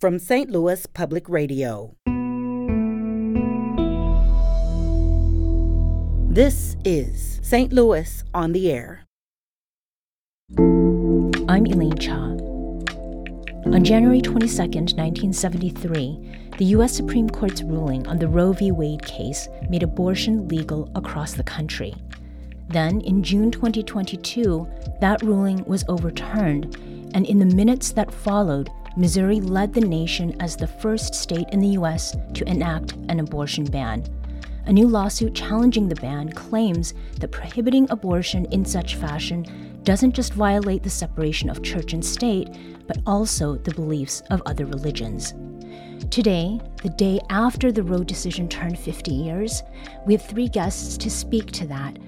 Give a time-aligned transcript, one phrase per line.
[0.00, 0.50] from St.
[0.50, 1.94] Louis Public Radio.
[6.28, 7.72] This is St.
[7.72, 9.06] Louis on the Air.
[11.48, 12.16] I'm Elaine Cha.
[13.72, 16.92] On January 22, 1973, the U.S.
[16.92, 18.72] Supreme Court's ruling on the Roe v.
[18.72, 21.94] Wade case made abortion legal across the country.
[22.68, 24.68] Then, in June 2022,
[25.00, 26.74] that ruling was overturned,
[27.14, 31.58] and in the minutes that followed, Missouri led the nation as the first state in
[31.58, 32.16] the U.S.
[32.34, 34.04] to enact an abortion ban.
[34.66, 40.32] A new lawsuit challenging the ban claims that prohibiting abortion in such fashion doesn't just
[40.32, 42.48] violate the separation of church and state,
[42.86, 45.34] but also the beliefs of other religions.
[46.10, 49.62] Today, the day after the Roe decision turned 50 years,
[50.06, 51.98] we have three guests to speak to that.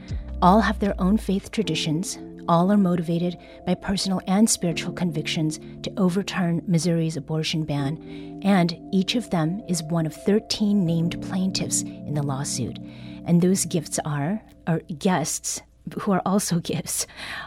[0.41, 2.19] All have their own faith traditions,
[2.49, 9.15] all are motivated by personal and spiritual convictions to overturn Missouri's abortion ban, and each
[9.15, 12.79] of them is one of 13 named plaintiffs in the lawsuit.
[13.25, 15.63] And those gifts are, or guests,
[16.01, 17.07] who are also gifts,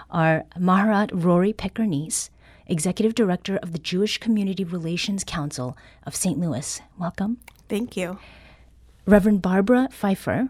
[0.10, 2.30] are Maharat Rori Picker Neiss,
[2.68, 6.38] Executive Director of the Jewish Community Relations Council of St.
[6.40, 6.82] Louis.
[6.98, 7.38] Welcome.
[7.68, 8.20] Thank you.
[9.06, 10.50] Reverend Barbara Phifer,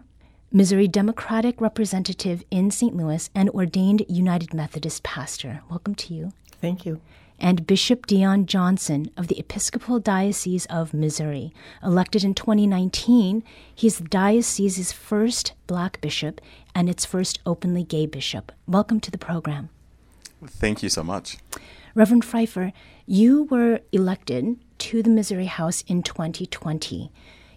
[0.52, 2.96] Missouri Democratic Representative in St.
[2.96, 5.62] Louis and ordained United Methodist pastor.
[5.70, 6.32] Welcome to you.
[6.60, 7.00] Thank you.
[7.38, 11.54] And Bishop Deon Johnson of the Episcopal Diocese of Missouri.
[11.84, 16.40] Elected in 2019, he's the diocese's first black bishop
[16.74, 18.50] and its first openly gay bishop.
[18.66, 19.68] Welcome to the program.
[20.44, 21.36] Thank you so much.
[21.94, 22.72] Reverend Phifer,
[23.06, 27.12] you were elected to the Missouri House in 2020.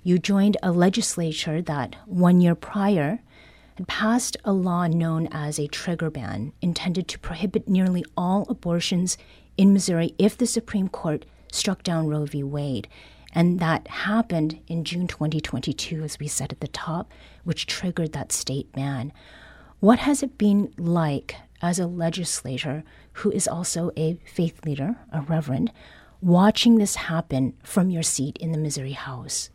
[0.05, 3.21] You joined a legislature that, one year prior,
[3.75, 9.17] had passed a law known as a trigger ban, intended to prohibit nearly all abortions
[9.55, 12.43] in Missouri if the Supreme Court struck down Roe v.
[12.43, 12.89] Wade.
[13.31, 17.09] And that happened in June 2022, as we said at the top,
[17.45, 19.13] which triggered that state ban.
[19.79, 25.21] What has it been like as a legislator who is also a faith leader, a
[25.21, 25.71] reverend,
[26.21, 29.49] watching this happen from your seat in the Missouri House?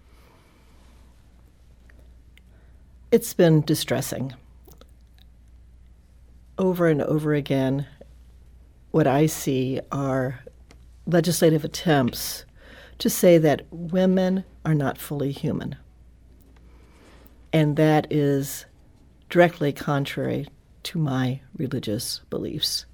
[3.10, 4.34] It's been distressing.
[6.58, 7.86] Over and over again,
[8.91, 10.41] what I see are
[11.06, 12.44] legislative attempts
[12.98, 15.76] to say that women are not fully human.
[17.50, 18.66] And that is
[19.30, 20.46] directly contrary
[20.82, 22.84] to my religious beliefs.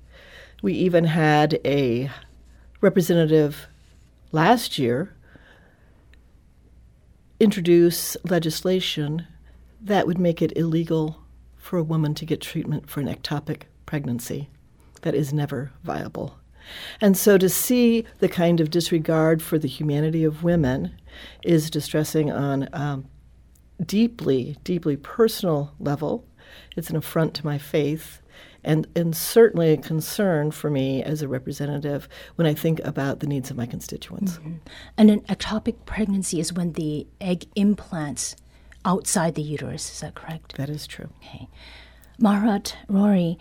[0.63, 2.09] We even had a
[2.81, 3.67] representative
[4.31, 5.13] last year
[7.41, 9.27] introduce legislation
[9.85, 11.19] that would make it illegal
[11.57, 14.51] for a woman to get treatment for an ectopic pregnancy.
[15.03, 16.39] That is never viable.
[17.01, 20.99] And so to see the kind of disregard for the humanity of women
[21.43, 23.07] is distressing on um,
[23.85, 26.27] deeply, deeply personal level.
[26.77, 28.23] It's an affront to my faith
[28.65, 33.27] and, and certainly a concern for me as a representative when I think about the
[33.27, 34.39] needs of my constituents.
[34.39, 34.55] Mm-hmm.
[34.97, 38.37] And an ectopic pregnancy is when the egg implants
[38.85, 40.57] outside the uterus, is that correct?
[40.57, 41.09] That is true.
[41.23, 41.49] Okay.
[42.21, 43.39] Maharat Rori,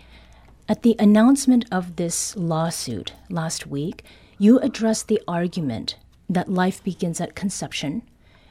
[0.68, 4.04] at the announcement of this lawsuit last week,
[4.38, 5.96] you addressed the argument
[6.28, 8.02] that life begins at conception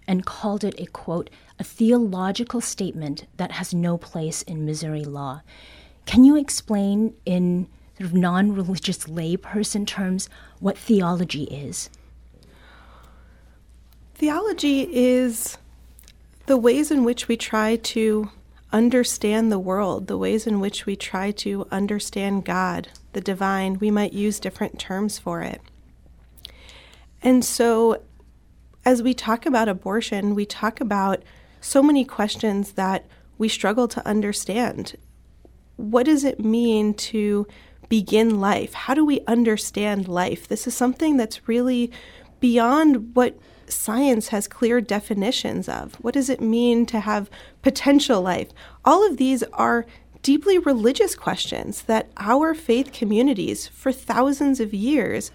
[0.08, 5.42] and called it a quote, a theological statement that has no place in Missouri law.
[6.06, 7.68] Can you explain in
[7.98, 11.90] sort of non religious layperson terms what theology is?
[14.16, 15.58] Theology is
[16.46, 18.30] the ways in which we try to
[18.72, 23.78] understand the world, the ways in which we try to understand God, the divine.
[23.80, 25.62] We might use different terms for it.
[27.22, 28.02] And so,
[28.84, 31.24] as we talk about abortion, we talk about
[31.62, 33.06] so many questions that
[33.38, 34.96] we struggle to understand.
[35.78, 37.48] What does it mean to
[37.88, 38.74] begin life?
[38.74, 40.48] How do we understand life?
[40.48, 41.92] This is something that's really
[42.42, 43.38] beyond what
[43.73, 45.96] science has clear definitions of.
[45.96, 47.29] What does it mean to have
[47.61, 48.49] potential life?
[48.85, 49.85] All of these are
[50.22, 55.31] deeply religious questions that our faith communities for thousands of years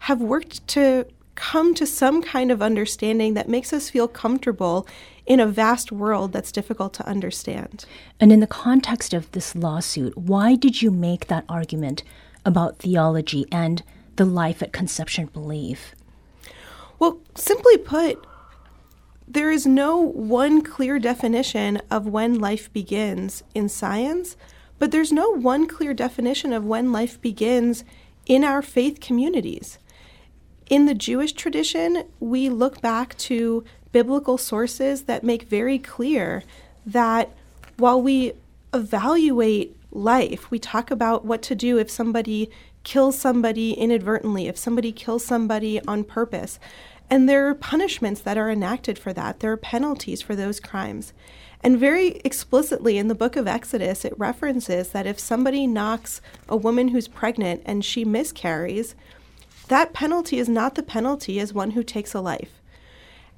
[0.00, 4.86] have worked to come to some kind of understanding that makes us feel comfortable
[5.24, 7.84] in a vast world that's difficult to understand.
[8.20, 12.02] And in the context of this lawsuit, why did you make that argument
[12.44, 13.82] about theology and
[14.16, 15.94] the life at conception belief?
[17.02, 18.24] Well, simply put,
[19.26, 24.36] there is no one clear definition of when life begins in science,
[24.78, 27.82] but there's no one clear definition of when life begins
[28.24, 29.80] in our faith communities
[30.70, 36.44] In the Jewish tradition, we look back to biblical sources that make very clear
[36.86, 37.30] that
[37.78, 38.34] while we
[38.72, 42.48] evaluate life, we talk about what to do if somebody
[42.84, 46.58] kills somebody inadvertently, if somebody kills somebody on purpose.
[47.12, 49.40] And there are punishments that are enacted for that.
[49.40, 51.12] There are penalties for those crimes.
[51.62, 56.56] And very explicitly in the book of Exodus, it references that if somebody knocks a
[56.56, 58.94] woman who's pregnant and she miscarries,
[59.68, 62.62] that penalty is not the penalty as one who takes a life.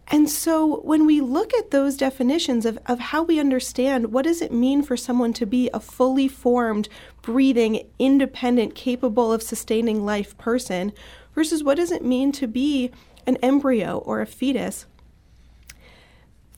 [0.07, 4.41] And so when we look at those definitions of, of how we understand what does
[4.41, 6.89] it mean for someone to be a fully formed,
[7.23, 10.93] breathing, independent, capable of sustaining life person
[11.35, 12.93] versus what does it mean to be
[13.27, 14.87] an embryo or a fetus,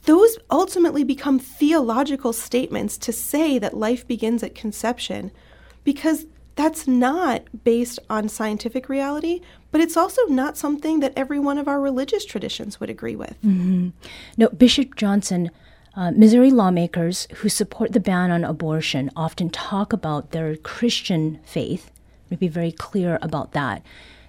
[0.04, 5.32] those ultimately become theological statements to say that life begins at conception
[5.84, 9.40] because that's not based on scientific reality,
[9.70, 13.36] but it's also not something that every one of our religious traditions would agree with.
[13.44, 13.90] Mm-hmm.
[14.38, 15.50] No, Bishop Johnson,
[15.94, 21.90] uh, Missouri lawmakers who support the ban on abortion often talk about their Christian faith.
[22.30, 23.82] To be very clear about that,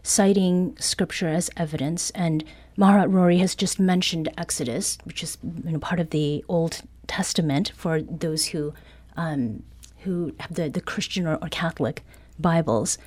[0.08, 2.10] citing scripture as evidence.
[2.12, 2.44] And
[2.78, 7.72] Maharat Rori has just mentioned Exodus, which is you know, part of the Old Testament
[7.76, 8.74] for those who
[9.16, 9.64] um,
[10.04, 12.04] who have the, the Christian or, or Catholic
[12.40, 12.98] Bibles.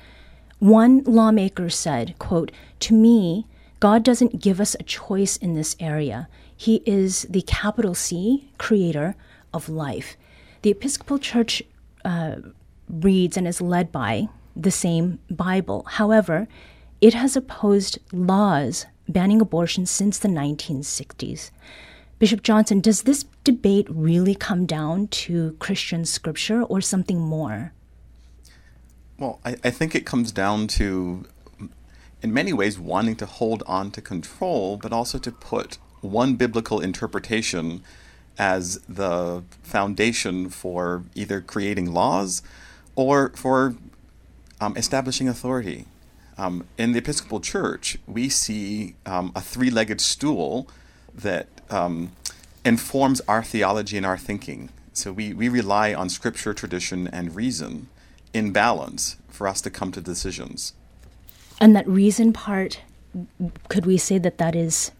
[0.59, 2.51] One lawmaker said, quote,
[2.81, 3.47] To me,
[3.79, 6.27] God doesn't give us a choice in this area.
[6.55, 9.15] He is the capital C creator
[9.53, 10.17] of life.
[10.61, 11.63] The Episcopal Church
[12.05, 12.35] uh,
[12.87, 15.85] reads and is led by the same Bible.
[15.87, 16.47] However,
[17.01, 21.51] it has opposed laws banning abortion since the 1960s.
[22.19, 27.73] Bishop Johnson, does this debate really come down to Christian scripture or something more?
[29.17, 31.25] Well, I, I think it comes down to,
[32.21, 36.79] in many ways, wanting to hold on to control, but also to put one biblical
[36.79, 37.83] interpretation
[38.37, 42.41] as the foundation for either creating laws
[42.95, 43.75] or for
[44.59, 45.85] um, establishing authority.
[46.41, 50.67] Um, in the Episcopal Church, we see um, a three legged stool
[51.13, 52.13] that um,
[52.65, 54.69] informs our theology and our thinking.
[54.91, 57.89] So we, we rely on scripture, tradition, and reason
[58.33, 60.73] in balance for us to come to decisions.
[61.59, 62.81] And that reason part,
[63.69, 64.91] could we say that that is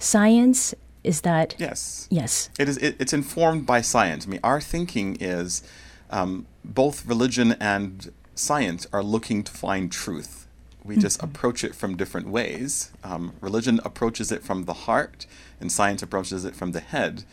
[0.00, 0.74] science?
[1.04, 2.08] Is that yes?
[2.10, 2.50] Yes.
[2.58, 2.76] It is.
[2.78, 4.26] It, it's informed by science.
[4.26, 5.62] I mean, our thinking is
[6.10, 10.39] um, both religion and science are looking to find truth.
[10.84, 12.90] We just approach it from different ways.
[13.04, 15.26] Um, religion approaches it from the heart,
[15.60, 17.24] and science approaches it from the head.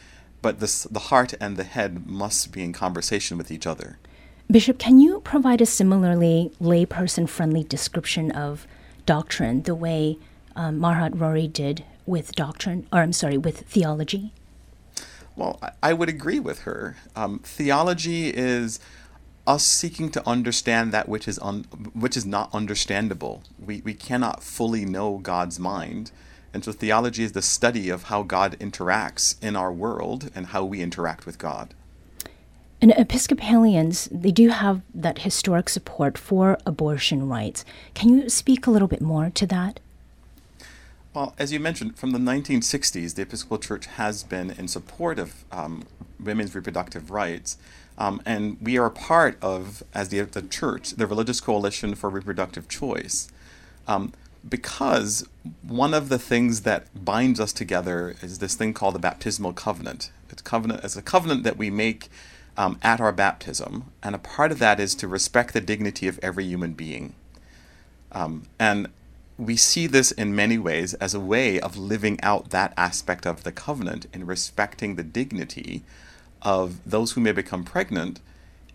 [0.41, 3.97] But this, the heart and the head must be in conversation with each other.
[4.49, 8.67] Bishop, can you provide a similarly layperson friendly description of
[9.05, 10.17] doctrine the way
[10.55, 14.33] um, Maharat Rori did with doctrine, or I'm sorry, with theology?
[15.35, 16.95] Well, I would agree with her.
[17.15, 18.79] Um, theology is
[19.47, 23.43] us seeking to understand that which is un- which is not understandable.
[23.57, 26.11] We we cannot fully know God's mind,
[26.53, 30.65] and so theology is the study of how God interacts in our world and how
[30.65, 31.73] we interact with God.
[32.79, 37.65] And Episcopalians, they do have that historic support for abortion rights.
[37.95, 39.79] Can you speak a little bit more to that?
[41.13, 45.45] Well, as you mentioned, from the 1960s, the Episcopal Church has been in support of
[45.51, 45.85] um,
[46.19, 47.57] women's reproductive rights.
[47.97, 52.09] Um, and we are a part of, as the, the church, the Religious Coalition for
[52.09, 53.29] Reproductive Choice.
[53.87, 54.13] Um,
[54.47, 55.27] because
[55.61, 60.11] one of the things that binds us together is this thing called the baptismal covenant.
[60.29, 62.09] It's covenant it's a covenant that we make
[62.55, 66.19] um, at our baptism, and a part of that is to respect the dignity of
[66.21, 67.13] every human being.
[68.11, 68.87] Um, and
[69.37, 73.43] we see this in many ways as a way of living out that aspect of
[73.43, 75.83] the covenant in respecting the dignity
[76.47, 78.21] of those who may become pregnant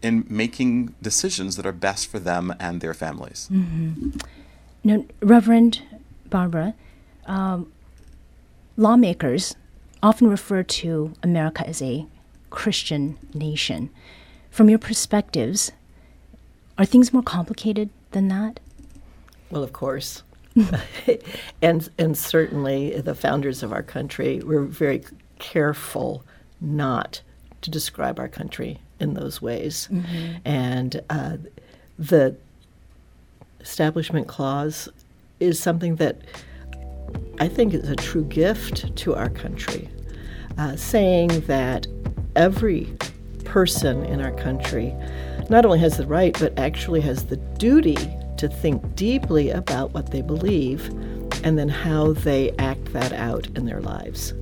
[0.03, 3.49] in making decisions that are best for them and their families.
[3.51, 4.11] Mm-hmm.
[4.85, 5.81] Now, Reverend
[6.29, 6.75] Barbara,
[7.25, 7.73] um,
[8.77, 9.57] lawmakers
[10.03, 12.05] often refer to America as a
[12.51, 13.89] Christian nation.
[14.51, 15.73] From your perspectives,
[16.77, 18.61] are things more complicated than that?
[19.51, 20.23] Well, of course.
[21.63, 25.03] and and certainly the founders of our country were very
[25.39, 26.23] careful
[26.61, 27.23] not
[27.63, 29.89] to describe our country in those ways.
[29.91, 30.37] Mm-hmm.
[30.45, 31.37] And uh,
[31.99, 32.37] the
[33.61, 34.89] Establishment Clause
[35.41, 36.19] is something that
[37.39, 39.89] I think is a true gift to our country,
[40.59, 41.87] uh, saying that
[42.37, 42.95] every
[43.45, 44.95] person in our country
[45.49, 47.97] not only has the right, but actually has the duty
[48.39, 50.89] to think deeply about what they believe
[51.45, 54.33] and then how they act that out in their lives.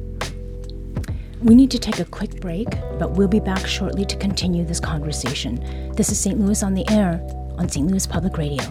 [1.43, 2.69] We need to take a quick break,
[2.99, 5.95] but we'll be back shortly to continue this conversation.
[5.95, 6.39] This is St.
[6.39, 7.19] Louis on the Air
[7.57, 7.87] on St.
[7.87, 8.63] Louis Public Radio.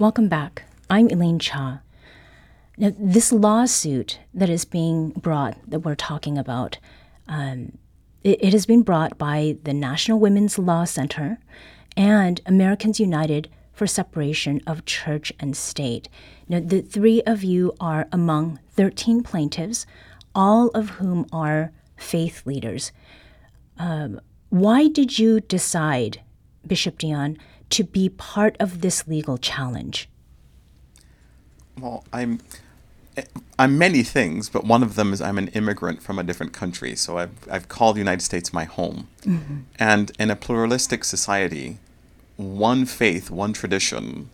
[0.00, 0.62] Welcome back.
[0.88, 1.82] I'm Elaine Cha.
[2.78, 6.78] Now, this lawsuit that is being brought, that we're talking about,
[7.28, 7.76] um,
[8.24, 11.38] it, it has been brought by the National Women's Law Center
[11.98, 16.08] and Americans United for Separation of Church and State.
[16.48, 19.84] Now, the three of you are among 13 plaintiffs,
[20.34, 22.90] all of whom are faith leaders.
[23.76, 26.22] Um, why did you decide,
[26.66, 27.36] Bishop Deon,
[27.70, 30.08] to be part of this legal challenge?
[31.80, 32.40] Well, I'm
[33.58, 36.94] I'm many things, but one of them is I'm an immigrant from a different country.
[36.96, 39.58] So I've I've called the United States my home, mm-hmm.
[39.78, 41.78] and in a pluralistic society,
[42.36, 44.30] one faith, one tradition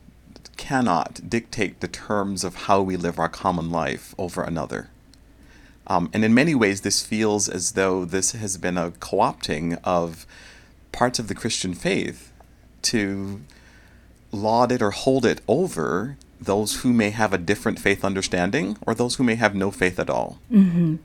[0.56, 4.88] cannot dictate the terms of how we live our common life over another.
[5.86, 9.78] Um, and in many ways, this feels as though this has been a co opting
[9.84, 10.26] of
[10.92, 12.32] parts of the Christian faith
[12.90, 13.40] to
[14.32, 18.94] laud it or hold it over those who may have a different faith understanding or
[18.94, 20.38] those who may have no faith at all.
[20.52, 20.96] Mm-hmm.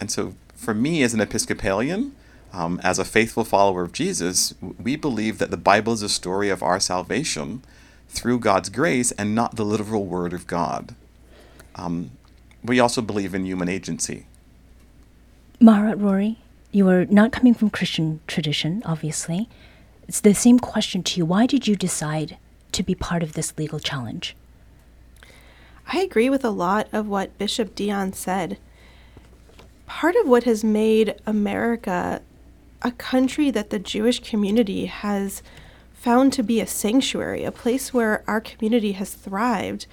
[0.00, 2.14] And so, for me as an Episcopalian,
[2.52, 6.50] um, as a faithful follower of Jesus, we believe that the Bible is a story
[6.50, 7.62] of our salvation
[8.08, 10.94] through God's grace and not the literal word of God.
[11.74, 12.10] Um,
[12.62, 14.26] we also believe in human agency.
[15.60, 16.38] Maharat Rori,
[16.70, 19.48] you are not coming from Christian tradition, obviously.
[20.12, 21.24] It's the same question to you.
[21.24, 22.36] Why did you decide
[22.72, 24.36] to be part of this legal challenge?
[25.90, 28.58] I agree with a lot of what Bishop Deon said.
[29.86, 32.20] Part of what has made America
[32.82, 35.42] a country that the Jewish community has
[35.94, 39.86] found to be a sanctuary, a place where our community has thrived,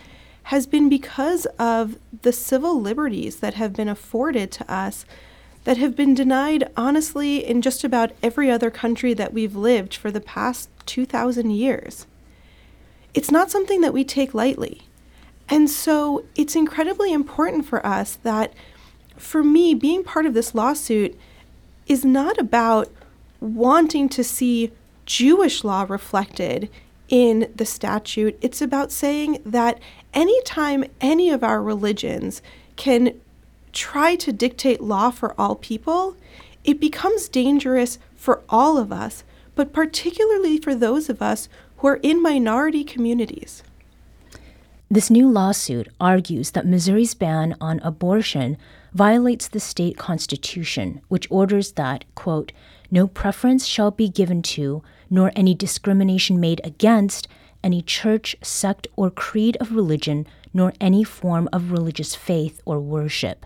[0.44, 5.06] has been because of the civil liberties that have been afforded to us
[5.63, 10.10] that have been denied, honestly, in just about every other country that we've lived for
[10.10, 12.08] the past 2,000 years.
[13.13, 14.84] It's not something that we take lightly.
[15.50, 18.54] And so it's incredibly important for us that,
[19.18, 21.18] for me, being part of this lawsuit
[21.88, 22.89] is not about
[23.39, 24.72] wanting to see
[25.06, 26.70] Jewish law reflected
[27.08, 28.38] in the statute.
[28.42, 29.80] It's about saying that
[30.13, 32.44] anytime any of our religions
[32.75, 33.20] can
[33.74, 36.16] try to dictate law for all people,
[36.64, 39.24] it becomes dangerous for all of us,
[39.56, 43.64] but particularly for those of us who are in minority communities.
[44.92, 48.58] This new lawsuit argues that Missouri's ban on abortion
[48.94, 52.52] violates the state constitution, which orders that, quote,
[52.90, 57.28] no preference shall be given to, nor any discrimination made against,
[57.64, 63.46] any church, sect, or creed of religion, nor any form of religious faith or worship.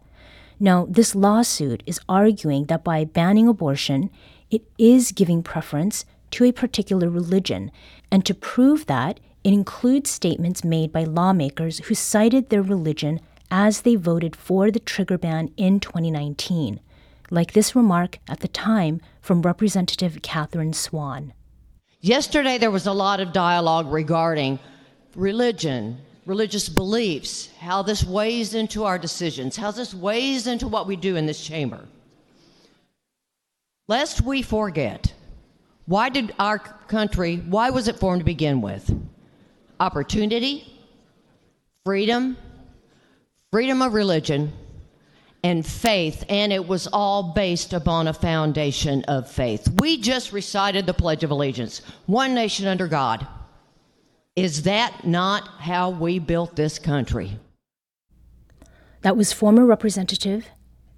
[0.64, 4.10] Now, this lawsuit is arguing that by banning abortion,
[4.50, 7.70] it is giving preference to a particular religion,
[8.10, 13.20] and to prove that, it includes statements made by lawmakers who cited their religion
[13.52, 16.80] as they voted for the trigger ban in 2019,
[17.30, 21.34] like this remark at the time from Representative Kathryn Swan.
[22.00, 24.60] Yesterday, there was a lot of dialogue regarding
[25.14, 30.96] religion, religious beliefs, how this weighs into our decisions, how this weighs into what we
[30.96, 31.82] do in this chamber.
[33.88, 35.14] Lest we forget,
[35.86, 38.90] why did our country, why was it formed to begin with?
[39.84, 40.66] opportunity,
[41.84, 42.38] freedom,
[43.52, 44.54] freedom of religion,
[45.44, 49.68] and faith, and it was all based upon a foundation of faith.
[49.80, 53.28] We just recited the Pledge of Allegiance one nation under God.
[54.36, 57.38] Is that not how we built this country?
[59.02, 60.48] That was former Representative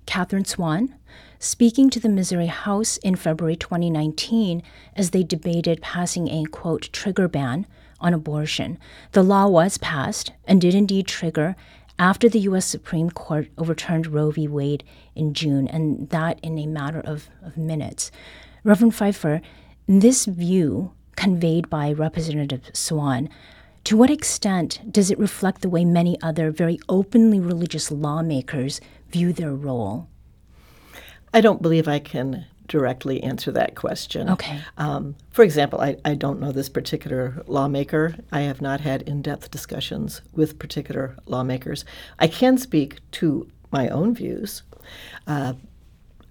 [0.07, 0.95] Kathryn Swan
[1.37, 4.63] speaking to the Missouri House in February 2019
[4.95, 7.67] as they debated passing a quote trigger ban
[7.99, 8.79] on abortion.
[9.11, 11.57] The law was passed and did indeed trigger
[11.99, 12.65] after the U.S.
[12.65, 14.47] Supreme Court overturned Roe v.
[14.47, 18.11] Wade in June, and that in a matter of, of minutes.
[18.63, 19.41] Reverend Phifer,
[19.87, 23.29] this view conveyed by Representative Swan,
[23.85, 29.31] to what extent does it reflect the way many other very openly religious lawmakers view
[29.31, 30.07] their role?
[31.33, 34.29] I don't believe I can directly answer that question.
[34.29, 34.59] Okay.
[34.77, 38.15] Um, for example, I, I don't know this particular lawmaker.
[38.31, 41.85] I have not had in depth discussions with particular lawmakers.
[42.19, 44.63] I can speak to my own views.
[45.27, 45.53] Uh,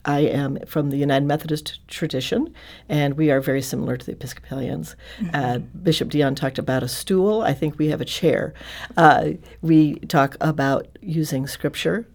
[0.04, 2.52] I am from the United Methodist tradition,
[2.88, 4.96] and we are very similar to the Episcopalians.
[5.32, 7.42] Uh, Bishop Deon talked about a stool.
[7.42, 8.52] I think we have a chair.
[8.96, 9.30] Uh,
[9.62, 12.06] we talk about using scripture,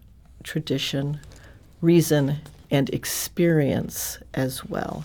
[0.42, 1.20] tradition,
[1.80, 2.36] reason,
[2.70, 5.04] and experience as well.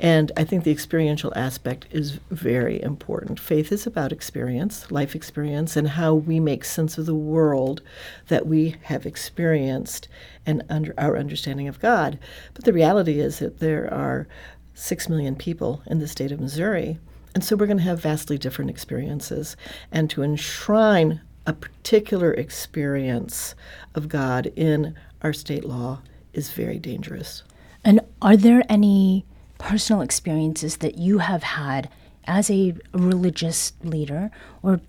[0.00, 3.38] And I think the experiential aspect is very important.
[3.38, 7.82] Faith is about experience, life experience, and how we make sense of the world
[8.28, 10.08] that we have experienced
[10.46, 12.18] and under our understanding of God.
[12.54, 14.26] But the reality is that there are
[14.74, 16.98] six million people in the state of Missouri.
[17.34, 19.56] And so we're going to have vastly different experiences.
[19.90, 23.54] And to enshrine a particular experience
[23.94, 26.00] of God in our state law
[26.32, 27.42] is very dangerous.
[27.84, 29.24] And are there any
[29.58, 31.88] personal experiences that you have had
[32.24, 34.30] as a religious leader
[34.62, 34.80] or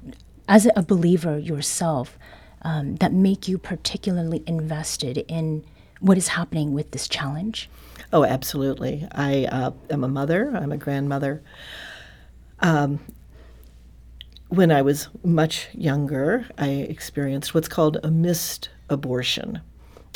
[0.47, 2.17] as a believer yourself
[2.61, 5.63] um, that make you particularly invested in
[5.99, 7.69] what is happening with this challenge?
[8.11, 9.07] Oh, absolutely.
[9.11, 11.41] I uh, am a mother, I'm a grandmother.
[12.59, 12.99] Um,
[14.49, 19.61] when I was much younger, I experienced what's called a missed abortion.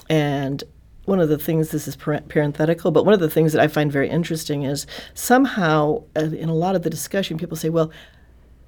[0.10, 0.64] And
[1.08, 3.90] one of the things, this is parenthetical, but one of the things that I find
[3.90, 7.92] very interesting is somehow uh, in a lot of the discussion, people say, well,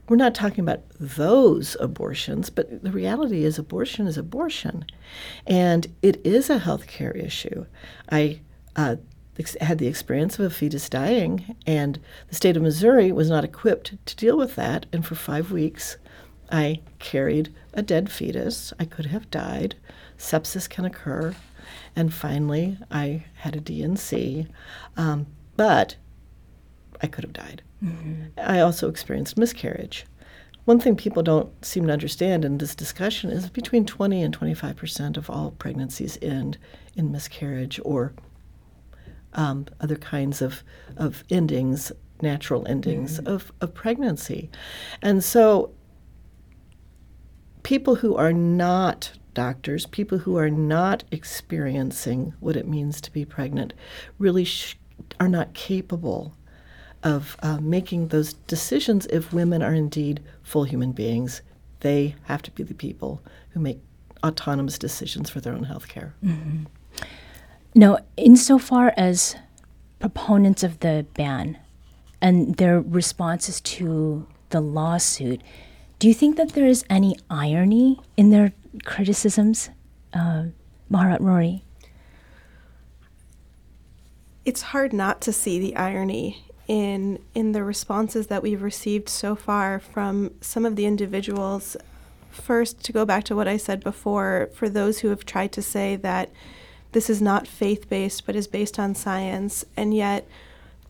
[0.07, 4.85] we're not talking about those abortions, but the reality is abortion is abortion.
[5.45, 7.65] And it is a health care issue.
[8.09, 8.39] I
[8.73, 8.95] uh,
[9.59, 13.93] had the experience of a fetus dying, and the state of Missouri was not equipped
[14.05, 14.85] to deal with that.
[14.93, 15.97] And for five weeks,
[16.49, 18.71] I carried a dead fetus.
[18.79, 19.75] I could have died.
[20.17, 21.35] Sepsis can occur.
[21.95, 24.47] And finally, I had a D&C.
[24.97, 25.97] Um, but
[27.01, 27.61] I could have died.
[28.37, 30.05] I also experienced miscarriage.
[30.65, 34.75] One thing people don't seem to understand in this discussion is between 20 and 25
[34.75, 36.57] percent of all pregnancies end
[36.95, 38.13] in miscarriage or
[39.33, 40.63] um, other kinds of,
[40.97, 41.91] of endings,
[42.21, 44.49] natural endings of, of pregnancy.
[45.01, 45.71] And so
[47.63, 53.25] people who are not doctors, people who are not experiencing what it means to be
[53.25, 53.73] pregnant,
[54.17, 54.77] really sh-
[55.19, 56.35] are not capable
[57.03, 61.41] of uh, making those decisions if women are indeed full human beings.
[61.79, 63.79] They have to be the people who make
[64.23, 66.13] autonomous decisions for their own health care.
[67.73, 69.35] Now, insofar as
[69.99, 71.57] proponents of the ban
[72.21, 75.41] and their responses to the lawsuit,
[75.99, 78.53] do you think that there is any irony in their
[78.83, 79.69] criticisms,
[80.13, 80.45] uh,
[80.91, 81.63] Maharat Rori?
[84.49, 89.35] it's hard not to see the irony in in the responses that we've received so
[89.35, 91.77] far from some of the individuals
[92.31, 95.61] first to go back to what I said before for those who have tried to
[95.61, 96.31] say that
[96.93, 100.27] this is not faith-based but is based on science and yet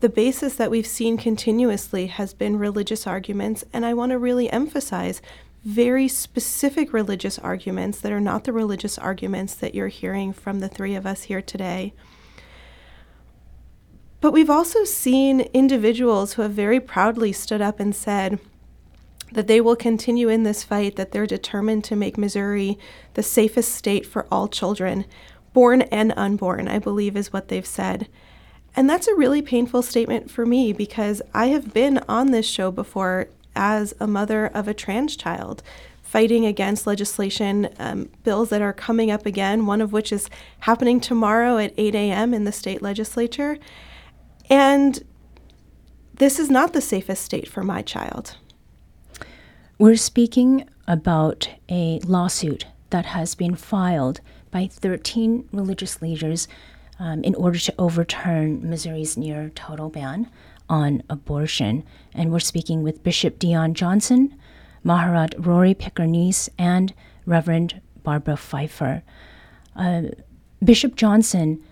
[0.00, 4.50] the basis that we've seen continuously has been religious arguments and I want to really
[4.50, 5.20] emphasize
[5.64, 10.68] very specific religious arguments that are not the religious arguments that you're hearing from the
[10.68, 11.92] three of us here today.
[14.20, 18.38] But we've also seen individuals who have very proudly stood up and said
[19.32, 22.78] that they will continue in this fight, that they're determined to make Missouri
[23.14, 25.04] the safest state for all children,
[25.52, 28.08] born and unborn, I believe is what they've said.
[28.76, 32.70] And that's a really painful statement for me because I have been on this show
[32.70, 33.28] before
[33.60, 35.62] as a mother of a trans child
[36.02, 40.28] fighting against legislation um, bills that are coming up again, one of which is
[40.60, 42.34] happening tomorrow at 8 a.m.
[42.34, 43.58] in the state legislature.
[44.48, 45.04] And
[46.14, 48.36] this is not the safest state for my child.
[49.78, 54.20] We're speaking about a lawsuit that has been filed
[54.50, 56.48] by 13 religious leaders
[56.98, 60.28] um, in order to overturn Missouri's near total ban
[60.70, 61.84] on abortion.
[62.14, 64.34] And we're speaking with Bishop Deon Johnson,
[64.84, 66.94] Maharat Rori Picker Neiss, and
[67.26, 69.02] Reverend Barbara Phifer.
[69.76, 70.02] Uh,
[70.64, 71.62] Bishop Johnson,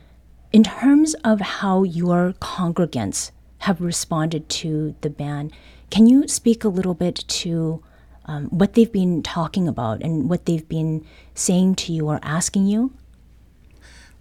[0.53, 5.51] in terms of how your congregants have responded to the ban,
[5.91, 7.83] can you speak a little bit to
[8.27, 12.67] um, what they've been talking about and what they've been saying to you or asking
[12.67, 12.93] you?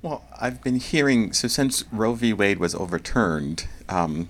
[0.01, 2.31] Well, I've been hearing, so since Roe v.
[2.31, 4.29] Wade was overturned, um,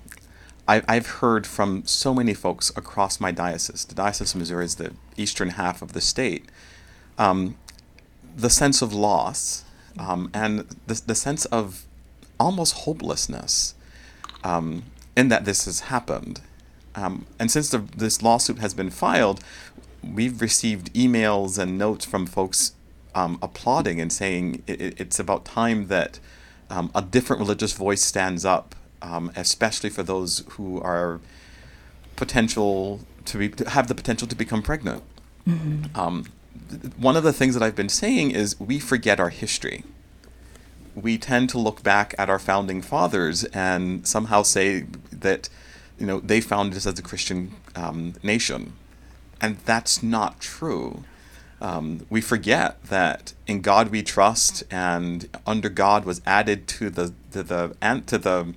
[0.68, 3.86] I, I've heard from so many folks across my diocese.
[3.86, 6.44] The Diocese of Missouri is the eastern half of the state.
[7.16, 7.56] Um,
[8.36, 9.64] the sense of loss
[9.98, 11.86] um, and the, the sense of
[12.38, 13.74] almost hopelessness
[14.44, 14.84] um,
[15.16, 16.42] in that this has happened.
[16.94, 19.42] Um, and since the, this lawsuit has been filed,
[20.02, 22.72] we've received emails and notes from folks
[23.14, 26.20] um, applauding and saying it, it's about time that
[26.70, 31.20] um, a different religious voice stands up, um, especially for those who are
[32.16, 35.02] potential to, be, to have the potential to become pregnant.
[35.46, 35.98] Mm-hmm.
[35.98, 36.24] Um,
[36.68, 39.84] th- one of the things that I've been saying is we forget our history.
[40.94, 44.80] We tend to look back at our founding fathers and somehow say
[45.12, 45.48] that,
[45.98, 48.72] you know, they founded us as a Christian um, nation,
[49.40, 51.04] and that's not true.
[51.60, 57.12] Um, we forget that in God we trust, and under God was added to the
[57.32, 58.54] to the and to the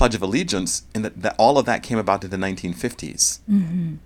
[0.00, 3.40] Pledge of Allegiance, and that, that all of that came about in the 1950s.
[3.40, 3.96] Mm-hmm.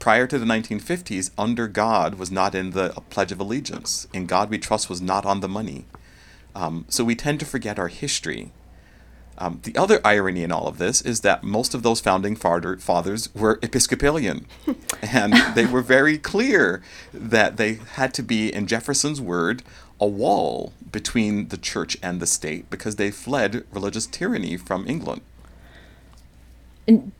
[0.00, 4.08] Prior to the 1950s, under God was not in the Pledge of Allegiance.
[4.12, 5.84] In God we trust was not on the money.
[6.56, 8.50] Um, so we tend to forget our history.
[9.38, 13.32] Um, the other irony in all of this is that most of those founding fathers
[13.32, 14.46] were Episcopalian.
[15.02, 19.62] and they were very clear that they had to be, in Jefferson's word,
[20.00, 25.20] a wall between the church and the state because they fled religious tyranny from England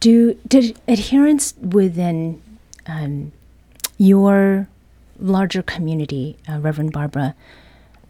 [0.00, 2.42] do did adherents within
[2.86, 3.32] um,
[3.98, 4.68] your
[5.18, 7.34] larger community, uh, Reverend Barbara,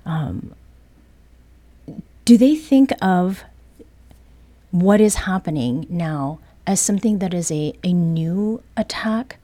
[0.07, 0.55] um,
[2.25, 3.45] do they think of
[4.71, 9.38] what is happening now as something that is a, a new attack?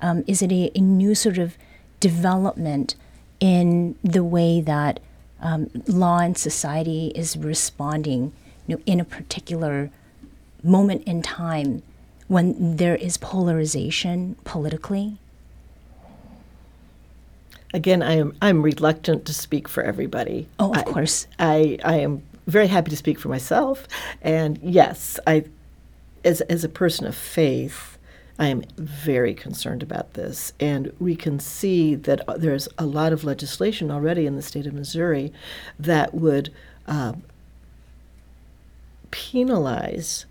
[0.00, 1.56] Um, is it a, a, new sort of
[2.00, 2.94] development
[3.40, 5.00] in the way that
[5.40, 8.32] um, law and society is responding
[8.66, 9.90] you know, in a particular
[10.64, 11.82] moment in time
[12.28, 15.18] when there is polarization politically?
[17.72, 20.48] Again, I am I'm reluctant to speak for everybody.
[20.58, 21.26] Oh, of I, course.
[21.38, 23.88] I, I am very happy to speak for myself.
[24.22, 25.44] And yes, I
[26.24, 27.98] as as a person of faith,
[28.38, 30.52] I am very concerned about this.
[30.58, 34.74] And we can see that there's a lot of legislation already in the state of
[34.74, 35.32] Missouri
[35.78, 36.52] that would
[36.86, 37.14] uh,
[39.10, 40.26] penalize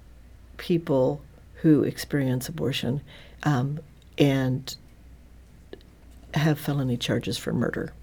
[0.58, 1.22] people
[1.56, 3.02] who experience abortion
[3.44, 3.80] um,
[4.18, 4.76] and
[6.34, 7.94] have felony charges for murder.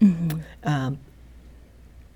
[0.00, 0.40] Mm-hmm.
[0.64, 0.98] Um,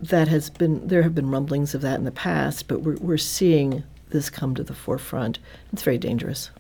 [0.01, 3.19] that has been there have been rumblings of that in the past, but we're we're
[3.19, 5.39] seeing this come to the forefront.
[5.73, 6.51] It's very dangerous.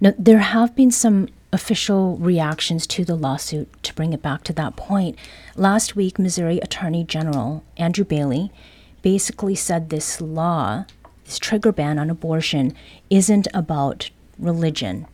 [0.00, 3.82] Now there have been some official reactions to the lawsuit.
[3.84, 5.18] To bring it back to that point,
[5.56, 8.50] last week Missouri Attorney General Andrew Bailey
[9.02, 10.84] basically said this law
[11.24, 12.74] this trigger ban on abortion
[13.10, 15.06] isn't about religion.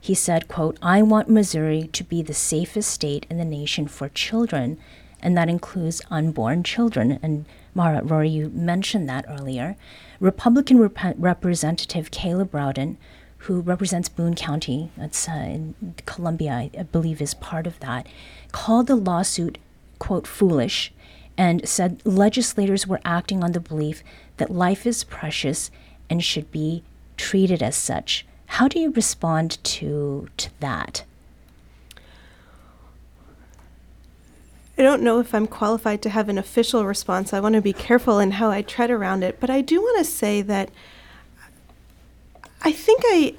[0.00, 4.10] He said, quote, I want Missouri to be the safest state in the nation for
[4.10, 4.78] children,
[5.22, 7.18] and that includes unborn children.
[7.22, 9.76] And Mara, Rori, you mentioned that earlier.
[10.20, 12.98] Republican Rep- Representative Caleb Rowden,
[13.38, 15.74] who represents Boone County, that's uh, in
[16.04, 18.06] Columbia, I, I believe is part of that,
[18.52, 19.58] called the lawsuit,
[19.98, 20.92] quote, foolish,
[21.36, 24.02] and said legislators were acting on the belief
[24.36, 25.70] that life is precious
[26.10, 26.82] and should be
[27.16, 28.26] treated as such.
[28.46, 31.04] How do you respond to, to that?
[34.76, 37.32] I don't know if I'm qualified to have an official response.
[37.32, 39.98] I want to be careful in how I tread around it, but I do want
[39.98, 40.70] to say that
[42.62, 43.34] I think I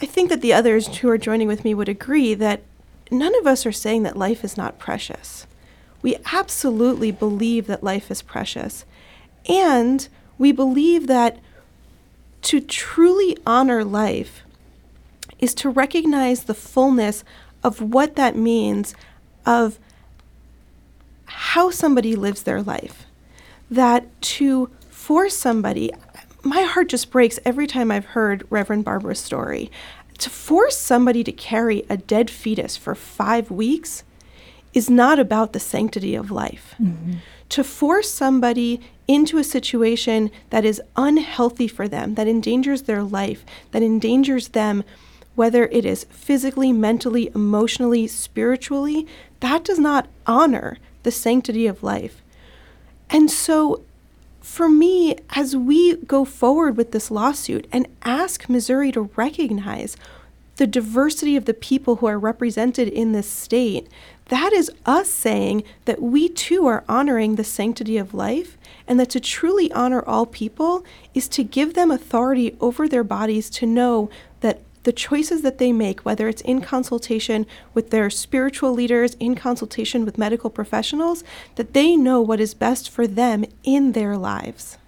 [0.00, 2.62] I think that the others who are joining with me would agree that
[3.10, 5.46] none of us are saying that life is not precious.
[6.02, 8.84] We absolutely believe that life is precious.
[9.48, 11.38] And we believe that
[12.42, 14.42] to truly honor life
[15.38, 17.24] is to recognize the fullness
[17.62, 18.94] of what that means
[19.44, 19.78] of
[21.26, 23.06] how somebody lives their life.
[23.70, 25.92] That to force somebody,
[26.42, 29.70] my heart just breaks every time I've heard Reverend Barbara's story.
[30.18, 34.04] To force somebody to carry a dead fetus for five weeks
[34.72, 36.74] is not about the sanctity of life.
[36.80, 37.14] Mm-hmm.
[37.50, 43.44] To force somebody into a situation that is unhealthy for them, that endangers their life,
[43.70, 44.82] that endangers them,
[45.34, 49.06] whether it is physically, mentally, emotionally, spiritually,
[49.40, 52.22] that does not honor the sanctity of life.
[53.10, 53.82] And so,
[54.40, 59.96] for me, as we go forward with this lawsuit and ask Missouri to recognize
[60.56, 63.88] the diversity of the people who are represented in this state,
[64.28, 68.58] that is us saying that we too are honoring the sanctity of life,
[68.88, 70.84] and that to truly honor all people
[71.14, 74.10] is to give them authority over their bodies to know
[74.40, 79.34] that the choices that they make, whether it's in consultation with their spiritual leaders, in
[79.34, 81.24] consultation with medical professionals,
[81.56, 84.78] that they know what is best for them in their lives.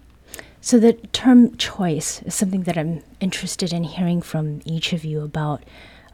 [0.60, 5.22] So, the term choice is something that I'm interested in hearing from each of you
[5.22, 5.62] about.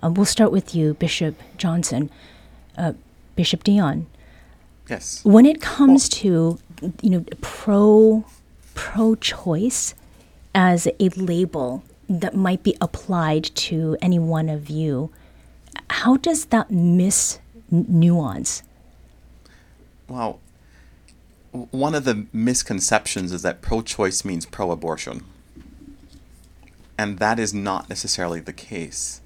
[0.02, 2.10] Um, we'll start with you, Bishop Johnson.
[2.76, 2.92] Uh,
[3.36, 4.06] Bishop Deon.
[4.88, 5.24] Yes.
[5.24, 6.58] When it comes to,
[7.00, 8.24] you know, pro
[8.74, 9.94] pro choice
[10.54, 15.10] as a label that might be applied to any one of you,
[15.90, 17.38] how does that miss
[17.70, 18.62] nuance?
[20.08, 20.40] Well,
[21.52, 25.24] one of the misconceptions is that pro choice means pro abortion.
[26.98, 29.20] And that is not necessarily the case.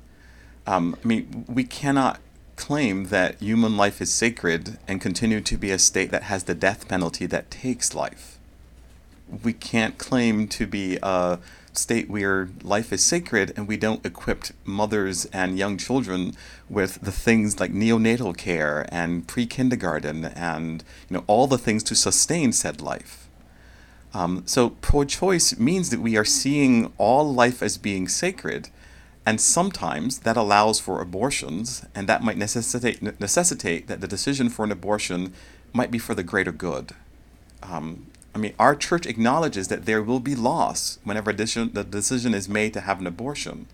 [0.66, 2.20] Um, I mean, we cannot
[2.58, 6.54] claim that human life is sacred and continue to be a state that has the
[6.54, 8.38] death penalty that takes life.
[9.42, 11.38] We can't claim to be a
[11.72, 16.34] state where life is sacred and we don't equip mothers and young children
[16.68, 21.94] with the things like neonatal care and pre-kindergarten and you know all the things to
[21.94, 23.28] sustain said life.
[24.12, 28.70] Um, so pro-choice means that we are seeing all life as being sacred,
[29.28, 34.64] and sometimes that allows for abortions, and that might necessitate necessitate that the decision for
[34.64, 35.34] an abortion
[35.74, 36.92] might be for the greater good.
[37.62, 42.48] Um, I mean, our church acknowledges that there will be loss whenever the decision is
[42.48, 43.66] made to have an abortion.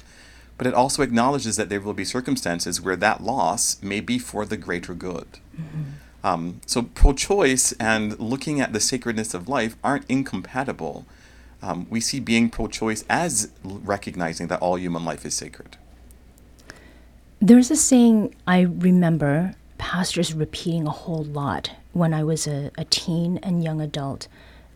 [0.59, 4.45] But it also acknowledges that there will be circumstances where that loss may be for
[4.45, 5.39] the greater good.
[5.57, 6.27] Mm-hmm.
[6.27, 11.07] Um, so, pro choice and looking at the sacredness of life aren't incompatible.
[11.65, 15.79] Um, we see being pro choice as recognizing that all human life is sacred.
[17.41, 22.85] There's a saying I remember pastors repeating a whole lot when I was a, a
[22.85, 24.29] teen and young adult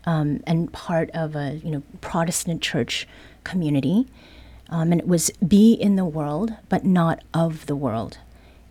[0.05, 3.07] um, and part of a you know Protestant church
[3.43, 4.07] community,
[4.69, 8.17] um, and it was "be in the world, but not of the world."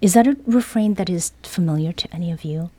[0.01, 2.71] Is that a refrain that is familiar to any of you?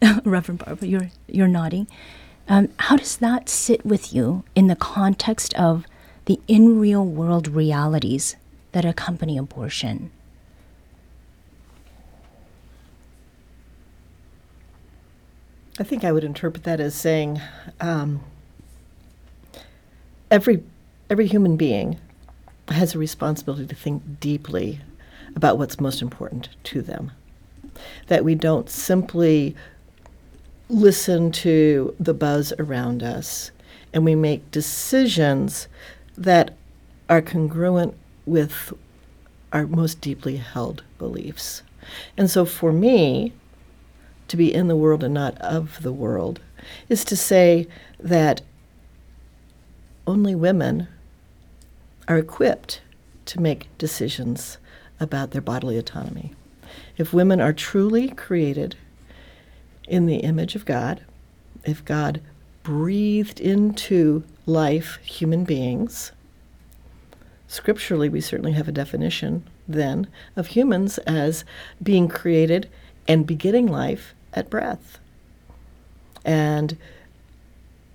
[0.24, 1.88] Reverend Barbara, you're you're nodding.
[2.48, 5.86] Um, how does that sit with you in the context of
[6.26, 8.36] the in real world realities
[8.72, 10.10] that accompany abortion?
[15.78, 17.40] I think I would interpret that as saying
[17.80, 18.20] um,
[20.30, 20.62] every
[21.10, 21.98] every human being
[22.68, 24.80] has a responsibility to think deeply
[25.34, 27.10] about what's most important to them.
[28.06, 29.56] That we don't simply
[30.68, 33.50] listen to the buzz around us
[33.92, 35.68] and we make decisions
[36.16, 36.54] that
[37.08, 37.94] are congruent
[38.26, 38.72] with
[39.52, 41.62] our most deeply held beliefs.
[42.16, 43.32] And so for me,
[44.28, 46.40] to be in the world and not of the world,
[46.88, 47.68] is to say
[48.00, 48.40] that
[50.06, 50.88] only women
[52.08, 52.80] are equipped
[53.26, 54.58] to make decisions
[54.98, 56.32] about their bodily autonomy.
[56.96, 58.76] If women are truly created
[59.86, 61.02] in the image of God,
[61.64, 62.20] if God
[62.62, 66.12] breathed into life human beings,
[67.48, 71.44] scripturally we certainly have a definition then of humans as
[71.82, 72.68] being created
[73.06, 74.98] and beginning life at breath.
[76.24, 76.76] And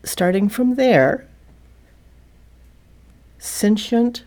[0.04, 1.28] starting from there,
[3.38, 4.24] sentient,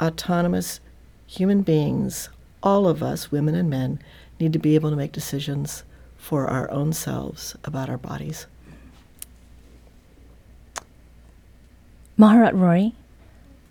[0.00, 0.80] autonomous
[1.26, 2.28] human beings,
[2.62, 4.00] all of us, women and men,
[4.38, 5.84] need to be able to make decisions
[6.20, 8.46] for our own selves about our bodies.
[12.18, 12.94] Maharat Rori,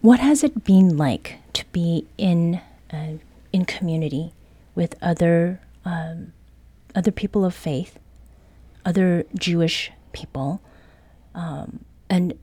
[0.01, 2.59] what has it been like to be in
[2.91, 3.13] uh,
[3.53, 4.33] in community
[4.73, 6.33] with other um,
[6.95, 7.99] other people of faith,
[8.83, 10.59] other Jewish people,
[11.35, 12.33] um, and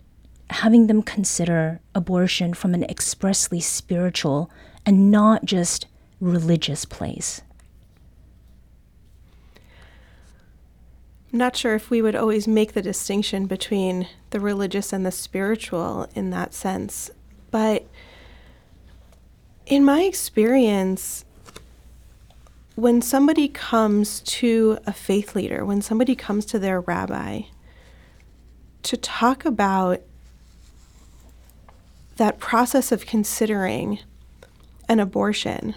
[0.51, 4.49] having them consider abortion from an expressly spiritual
[4.87, 5.87] and not just
[6.21, 7.43] religious place.
[11.37, 15.13] I'm not sure if we would always make the distinction between the religious and the
[15.13, 17.11] spiritual in that sense,
[17.51, 17.85] but
[19.67, 21.27] in my experience,
[22.75, 27.43] when somebody comes to a faith leader, when somebody comes to their rabbi
[28.85, 30.01] to talk about
[32.17, 33.99] that process of considering
[34.89, 35.75] an abortion,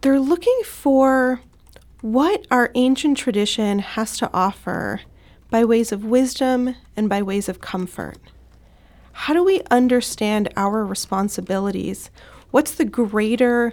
[0.00, 1.42] they're looking for
[2.00, 5.00] what our ancient tradition has to offer
[5.50, 8.18] by ways of wisdom and by ways of comfort.
[9.12, 12.10] How do we understand our responsibilities?
[12.50, 13.72] What's the greater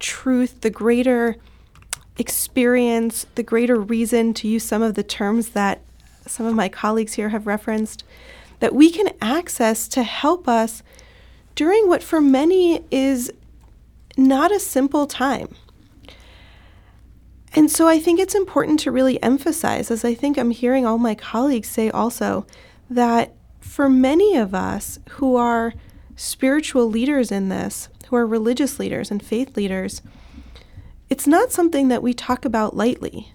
[0.00, 1.36] truth, the greater
[2.18, 5.80] experience, the greater reason to use some of the terms that
[6.26, 8.02] some of my colleagues here have referenced,
[8.58, 10.82] that we can access to help us
[11.54, 13.32] during what for many is
[14.16, 15.54] not a simple time.
[17.54, 20.98] And so I think it's important to really emphasize, as I think I'm hearing all
[20.98, 22.46] my colleagues say also,
[22.88, 25.74] that for many of us who are
[26.16, 30.02] spiritual leaders in this, who are religious leaders and faith leaders,
[31.08, 33.32] it's not something that we talk about lightly.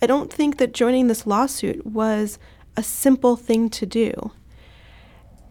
[0.00, 2.38] I don't think that joining this lawsuit was
[2.76, 4.32] a simple thing to do.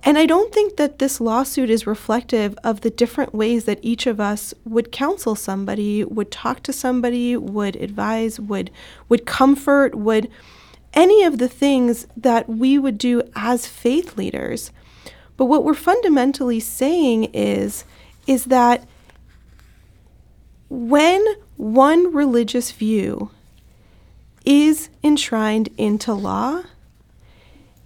[0.03, 4.07] And I don't think that this lawsuit is reflective of the different ways that each
[4.07, 8.71] of us would counsel somebody, would talk to somebody, would advise, would
[9.09, 10.29] would comfort, would
[10.93, 14.71] any of the things that we would do as faith leaders.
[15.37, 17.85] But what we're fundamentally saying is
[18.27, 18.87] is that
[20.69, 21.23] when
[21.57, 23.29] one religious view
[24.45, 26.63] is enshrined into law,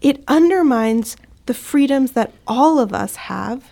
[0.01, 3.71] it undermines the freedoms that all of us have,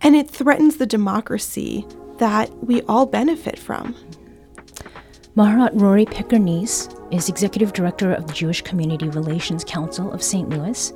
[0.00, 1.86] and it threatens the democracy
[2.18, 3.94] that we all benefit from.
[5.36, 10.48] Maharat Rori Picker-Neiss is Executive Director of the Jewish Community Relations Council of St.
[10.48, 10.92] Louis.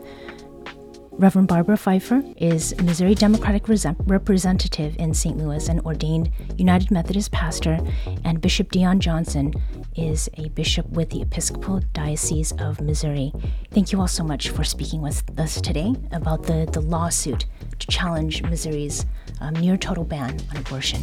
[1.12, 5.36] Reverend Barbara Phifer is Missouri Democratic Representative in St.
[5.36, 7.78] Louis and ordained United Methodist pastor,
[8.24, 9.52] and Bishop Deon Johnson
[9.94, 13.32] is a bishop with the Episcopal Diocese of Missouri.
[13.70, 17.46] Thank you all so much for speaking with us today about the, the lawsuit
[17.78, 19.04] to challenge Missouri's
[19.40, 21.02] um, near total ban on abortion.